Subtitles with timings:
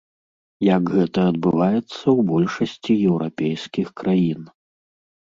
[0.75, 4.41] Як гэта адбываецца ў большасці еўрапейскіх краін.